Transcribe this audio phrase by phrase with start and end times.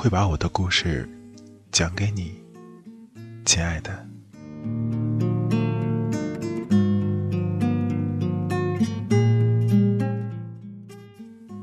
[0.00, 1.08] 会把我的故事
[1.72, 2.40] 讲给你，
[3.44, 4.06] 亲爱的。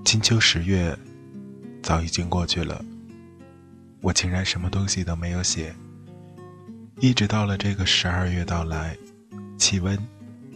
[0.03, 0.93] 金秋十月
[1.81, 2.83] 早已经过去了，
[4.01, 5.73] 我竟然什么东西都没有写。
[6.99, 8.97] 一直到了这个十二月到来，
[9.57, 9.97] 气温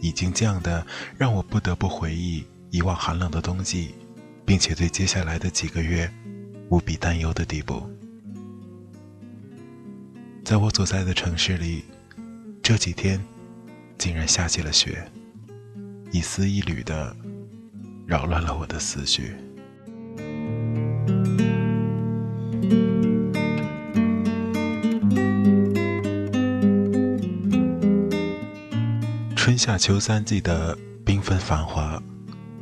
[0.02, 3.94] 已经降的让我不得不回忆以往寒冷的冬季，
[4.44, 6.12] 并且对接下来的几个月。
[6.70, 7.82] 无比担忧的地步，
[10.44, 11.82] 在我所在的城市里，
[12.62, 13.20] 这几天
[13.98, 15.10] 竟然下起了雪，
[16.12, 17.14] 一丝一缕的
[18.06, 19.34] 扰乱了我的思绪。
[29.34, 32.00] 春夏秋三季的缤纷繁华，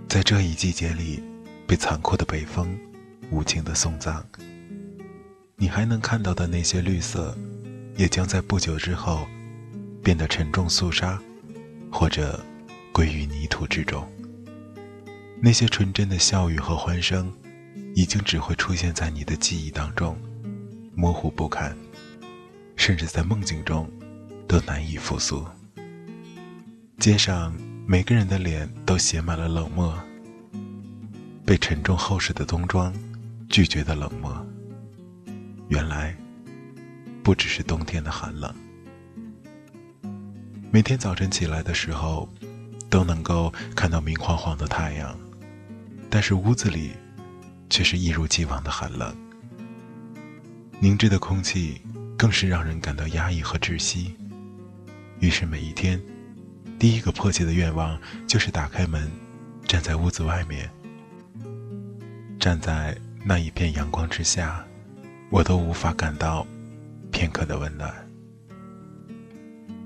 [0.08, 1.22] 在这一季节里
[1.66, 2.66] 被残酷的北风。
[3.31, 4.22] 无情的送葬，
[5.56, 7.37] 你还能看到的那些绿色，
[7.97, 9.27] 也将在不久之后
[10.03, 11.21] 变得沉重肃杀，
[11.93, 12.43] 或者
[12.93, 14.06] 归于泥土之中。
[15.41, 17.33] 那些纯真的笑语和欢声，
[17.94, 20.16] 已经只会出现在你的记忆当中，
[20.95, 21.77] 模糊不堪，
[22.77, 23.91] 甚至在梦境中
[24.47, 25.47] 都难以复苏。
[26.99, 27.55] 街上
[27.87, 29.97] 每个人的脸都写满了冷漠，
[31.45, 32.93] 被沉重厚实的冬装。
[33.48, 34.47] 拒绝的冷漠，
[35.69, 36.14] 原来
[37.22, 38.54] 不只是冬天的寒冷。
[40.70, 42.28] 每天早晨起来的时候，
[42.91, 45.19] 都能够看到明晃晃的太阳，
[46.10, 46.92] 但是屋子里
[47.70, 49.16] 却是一如既往的寒冷。
[50.78, 51.80] 凝滞的空气
[52.19, 54.15] 更是让人感到压抑和窒息。
[55.20, 56.00] 于是每一天，
[56.78, 59.10] 第一个迫切的愿望就是打开门，
[59.66, 60.70] 站在屋子外面，
[62.38, 62.97] 站在。
[63.24, 64.64] 那一片阳光之下，
[65.30, 66.46] 我都无法感到
[67.10, 67.92] 片刻的温暖。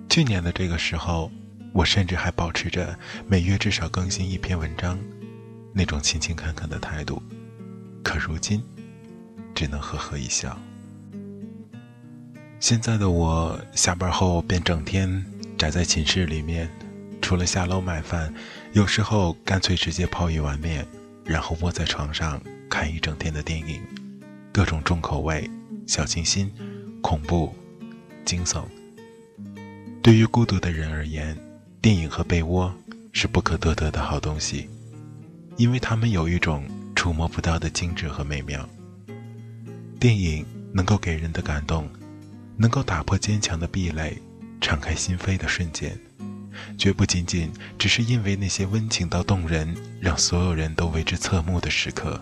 [0.09, 1.31] 去年的这个时候，
[1.73, 4.99] 我甚至还保持着每月至少更新一篇文章
[5.73, 7.23] 那种勤勤恳恳的态度，
[8.05, 8.63] 可如今
[9.55, 10.57] 只能呵呵一笑。
[12.61, 15.25] 现在的我下班后便整天
[15.59, 16.71] 宅在寝室里面，
[17.21, 18.33] 除了下楼买饭，
[18.73, 20.87] 有时候干脆直接泡一碗面，
[21.25, 22.41] 然后窝在床上。
[22.73, 23.83] 看一整天的电影，
[24.51, 25.49] 各种重口味、
[25.87, 26.51] 小清新、
[27.03, 27.55] 恐怖、
[28.25, 28.65] 惊悚。
[30.03, 31.37] 对于孤独的人而言，
[31.83, 32.75] 电影和被窝
[33.13, 34.71] 是不可多得的好东西，
[35.59, 36.67] 因为它们有一种
[36.97, 38.67] 触摸不到的精致和美妙。
[40.01, 41.87] 电影能够给人的感动，
[42.57, 44.17] 能够打破坚强的壁垒，
[44.63, 45.95] 敞开心扉的瞬间，
[46.79, 52.19] 绝不仅仅只是因为那些温情到动人，让所有人都为之侧目的时刻。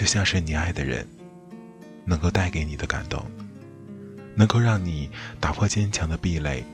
[0.00, 1.06] 就像是你爱的人，
[2.06, 3.22] 能够带给你的感动，
[4.34, 6.64] 能够让你打破坚强的壁垒，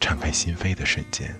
[0.00, 1.32] 敞开心扉的瞬间。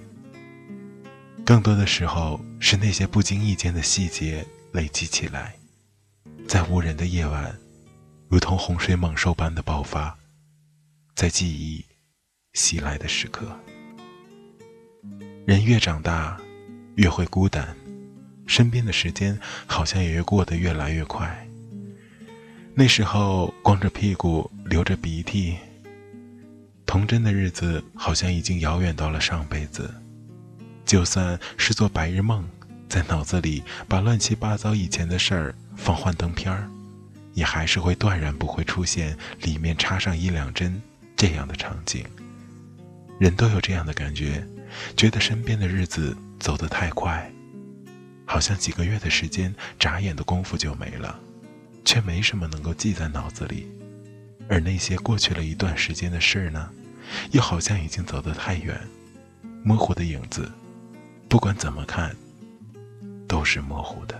[1.45, 5.57] 更多的时候，是那些不经意间的细节累积起来，
[6.47, 7.53] 在无人的夜晚，
[8.29, 10.17] 如同洪水猛兽般的爆发，
[11.17, 11.85] 在记忆
[12.53, 13.51] 袭来的时刻。
[15.45, 16.41] 人越长大，
[16.95, 17.77] 越会孤单。
[18.53, 21.49] 身边的时间好像也过得越来越快。
[22.75, 25.57] 那时候光着屁股流着鼻涕，
[26.85, 29.91] 童真的日子好像已经遥远到了上辈子。
[30.85, 32.47] 就算是做白日梦，
[32.91, 36.69] 在脑子里把乱七八糟以前的事儿放幻灯片儿，
[37.33, 40.79] 也还是会断然不会出现里面插上一两针
[41.17, 42.05] 这样的场景。
[43.19, 44.47] 人都有这样的感觉，
[44.95, 47.32] 觉得身边的日子走得太快，
[48.33, 51.21] 好像几个月的时间眨眼的功夫就没了，
[51.85, 53.69] 却没什么能够记在脑子里。
[54.49, 56.71] 而那些过去了一段时间的事儿呢，
[57.33, 58.81] 又好像已经走得太远，
[59.63, 60.51] 模糊的影子，
[61.29, 62.17] 不管怎么看，
[63.29, 64.19] 都是模糊的。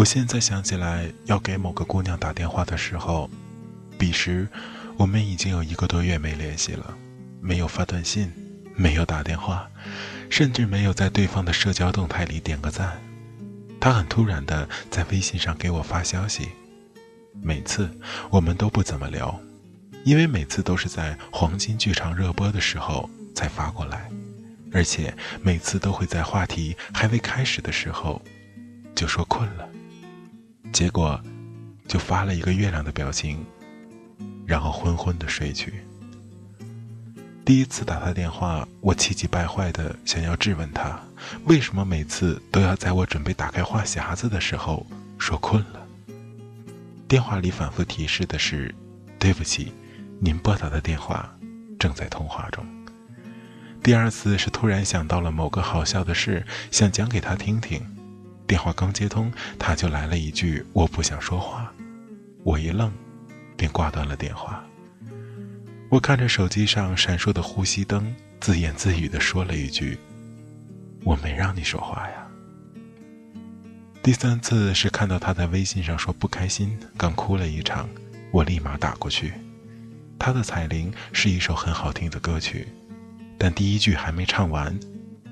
[0.00, 3.28] 我现在想起来要给某个姑娘打电话的时候，
[3.98, 4.48] 彼时
[4.96, 6.96] 我们已经有一个多月没联系了，
[7.38, 8.32] 没有发短信，
[8.74, 9.68] 没有打电话，
[10.30, 12.98] 甚至没有在对方的社交动态里点个赞。
[13.78, 16.48] 她很突然的在微信上给我发消息，
[17.42, 17.90] 每次
[18.30, 19.38] 我们都不怎么聊，
[20.04, 24.08] 因为每次都是在黄金剧场热播的时候才发过来，
[24.72, 28.22] 而且每次都会在话题还未开始的时候
[28.94, 29.68] 就说困了。
[30.72, 31.20] 结果，
[31.88, 33.44] 就发了一个月亮的表情，
[34.46, 35.74] 然后昏昏的睡去。
[37.44, 41.00] 第一次打他电话，我气急败坏的想要质问他，
[41.46, 44.86] 为什么每次都要在我准备打开话匣子的时候
[45.18, 45.80] 说困了？
[47.08, 48.72] 电话里反复提示的是
[49.18, 49.72] ：“对不起，
[50.20, 51.28] 您拨打的电话
[51.76, 52.64] 正在通话中。”
[53.82, 57.84] 第二次是突然想到了某个好笑的事，想讲给他听听。
[58.50, 61.72] 电话刚接通，他就来了一句：“我不想说话。”
[62.42, 62.92] 我一愣，
[63.56, 64.64] 便挂断了电话。
[65.88, 69.96] 我看着手机上闪烁的呼吸灯，自言自语地说了一句
[71.06, 72.26] ：“我没让你说话呀。”
[74.02, 77.88] 第三次是看到他在微信上说不开心，刚哭了一场，
[78.32, 79.32] 我立马打过去。
[80.18, 82.66] 他的彩铃是一首很好听的歌曲，
[83.38, 84.76] 但第一句还没唱完，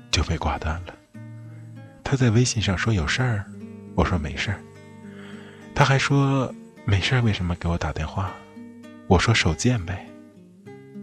[0.09, 0.93] 就被挂断了。
[2.09, 3.45] 他在微信上说有事儿，
[3.93, 4.59] 我说没事儿。
[5.75, 6.51] 他还说
[6.83, 8.33] 没事儿，为什么给我打电话？
[9.05, 10.07] 我说手贱呗。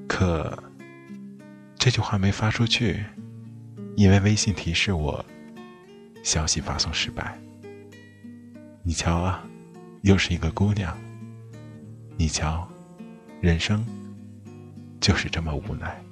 [0.08, 0.60] 可
[1.78, 3.04] 这句话没发出去，
[3.94, 5.24] 因为微信提示我
[6.24, 7.38] 消息发送失败。
[8.82, 9.44] 你瞧啊，
[10.02, 10.92] 又是一个姑娘。
[12.16, 12.68] 你瞧，
[13.40, 13.86] 人生
[15.00, 16.02] 就是这么无奈。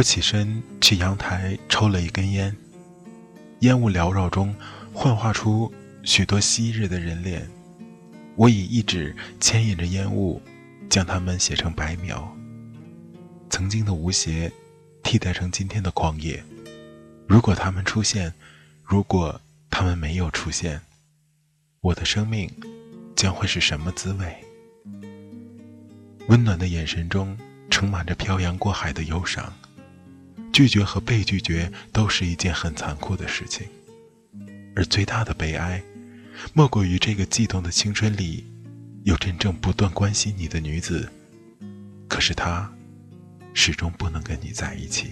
[0.00, 2.56] 我起身去阳台抽了一根烟，
[3.58, 4.54] 烟雾缭绕中
[4.94, 5.70] 幻化出
[6.04, 7.46] 许多昔日的人脸。
[8.34, 10.40] 我以一指牵引着烟雾，
[10.88, 12.34] 将他们写成白描。
[13.50, 14.50] 曾经的无邪，
[15.02, 16.42] 替代成今天的狂野。
[17.28, 18.32] 如果他们出现，
[18.82, 19.38] 如果
[19.68, 20.80] 他们没有出现，
[21.82, 22.50] 我的生命
[23.14, 24.34] 将会是什么滋味？
[26.28, 27.36] 温暖的眼神中
[27.68, 29.52] 充满着漂洋过海的忧伤。
[30.52, 33.66] 拒绝和被拒绝都是一件很残酷的事情，
[34.74, 35.82] 而最大的悲哀，
[36.52, 38.44] 莫过于这个悸动的青春里，
[39.04, 41.08] 有真正不断关心你的女子，
[42.08, 42.70] 可是她，
[43.54, 45.10] 始终不能跟你在一起。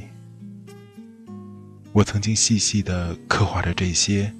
[1.93, 4.33] 我曾经细细的刻画着这些，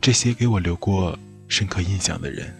[0.00, 2.54] 这些给我留过深刻印象的人，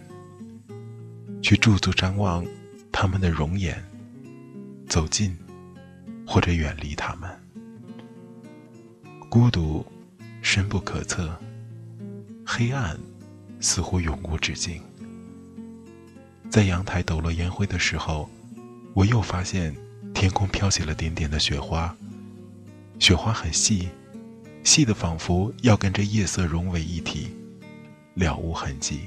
[1.41, 2.45] 去驻足张望
[2.91, 3.81] 他们的容颜，
[4.87, 5.37] 走近，
[6.27, 7.29] 或者远离他们。
[9.29, 9.85] 孤独，
[10.41, 11.27] 深不可测；
[12.43, 12.99] 黑暗，
[13.59, 14.81] 似乎永无止境。
[16.49, 18.27] 在阳台抖落烟灰的时候，
[18.95, 19.75] 我又发现
[20.15, 21.95] 天空飘起了点点的雪花。
[22.97, 23.89] 雪花很细，
[24.63, 27.27] 细的仿佛要跟这夜色融为一体，
[28.15, 29.01] 了无痕迹。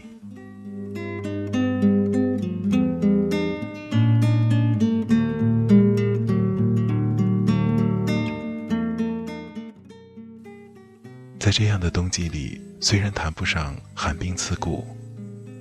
[11.52, 14.86] 在这样的冬季里，虽然谈不上寒冰刺骨，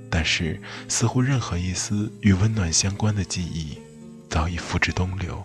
[0.09, 0.57] 但是
[0.87, 3.77] 似乎任何一丝与温暖相关的记忆，
[4.29, 5.43] 早已付之东流，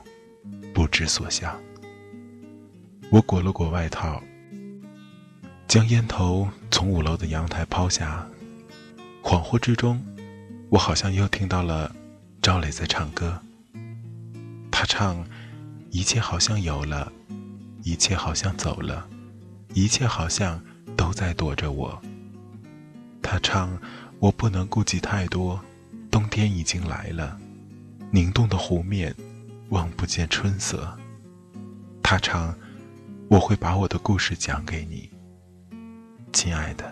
[0.72, 1.60] 不知所向。
[3.10, 4.22] 我裹了裹外套，
[5.66, 8.24] 将烟头从五楼的阳台抛下，
[9.24, 10.00] 恍惚之中，
[10.70, 11.92] 我好像又听到了
[12.40, 13.36] 赵磊在唱歌。
[14.70, 15.26] 他唱
[15.90, 17.10] ：“一切好像有了，
[17.82, 19.08] 一切好像走了。”
[19.76, 20.58] 一切好像
[20.96, 22.00] 都在躲着我。
[23.20, 23.78] 他唱
[24.18, 25.60] ：“我不能顾及太多，
[26.10, 27.38] 冬天已经来了，
[28.10, 29.14] 凝冻的湖面
[29.68, 30.96] 望不见春色。”
[32.02, 32.56] 他唱
[33.28, 35.10] ：“我会把我的故事讲给你，
[36.32, 36.90] 亲爱的。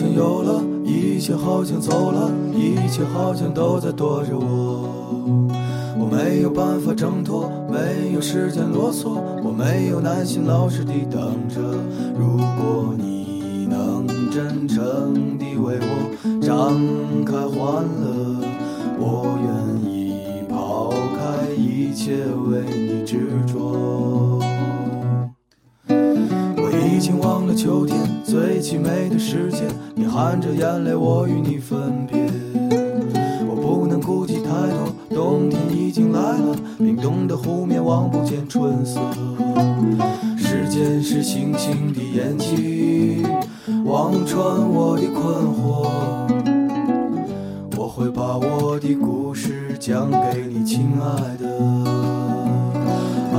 [0.00, 4.88] 像有了，一切好像走了，一切好像都在躲着我。
[5.98, 11.60] 我没有办法挣脱，没有时间啰嗦，我没有耐心老实地等着。
[12.18, 16.08] 如果你能真诚地为我
[16.40, 16.56] 展
[17.26, 18.40] 开欢乐，
[18.98, 19.50] 我愿
[19.92, 24.40] 意抛开一切为你执着。
[26.56, 29.68] 我已经忘了秋天最凄美的时间，
[30.10, 32.18] 含着眼泪，我与你分别。
[33.48, 39.00] 我不能顾及太多，冬天已经来了，冰冻的湖面望不见春色。
[40.36, 43.24] 时间是星星的眼睛，
[43.84, 45.88] 望穿我的困惑。
[47.76, 51.48] 我会把我的故事讲给你，亲爱的。
[53.32, 53.38] 啊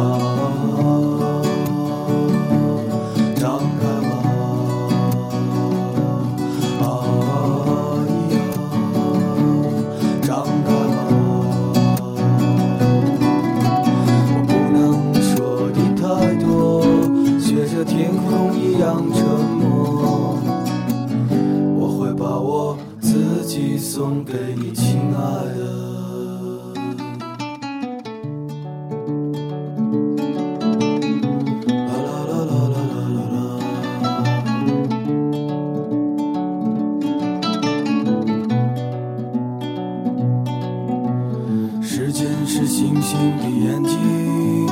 [42.03, 44.65] 时间是星星的眼睛，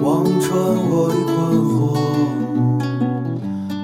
[0.00, 2.00] 望穿我的困惑。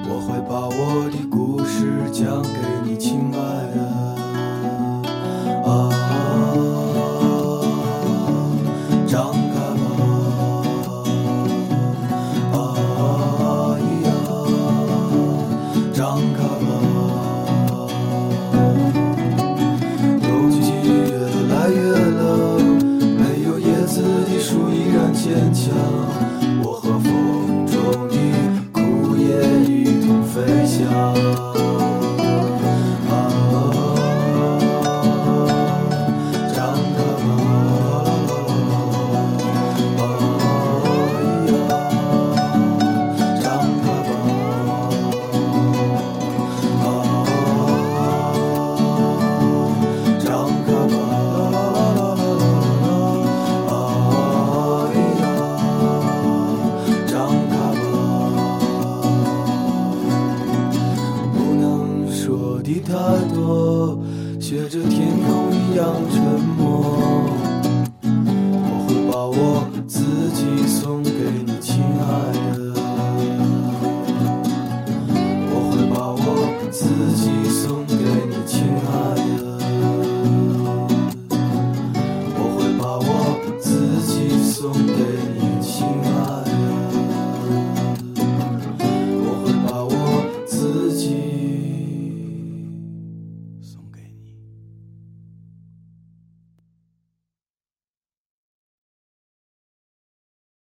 [0.09, 2.49] 我会把我的故事讲给
[2.83, 3.37] 你，亲爱
[3.75, 3.88] 的。